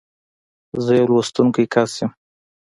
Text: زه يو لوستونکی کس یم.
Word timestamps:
زه 0.83 0.91
يو 0.99 1.05
لوستونکی 1.11 1.65
کس 1.73 1.91
یم. 1.99 2.11